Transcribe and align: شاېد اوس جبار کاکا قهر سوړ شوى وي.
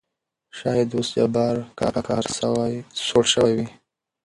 شاېد 0.57 0.89
اوس 0.95 1.09
جبار 1.17 1.55
کاکا 1.77 2.01
قهر 2.07 2.25
سوړ 3.07 3.23
شوى 3.33 3.53
وي. 3.57 3.67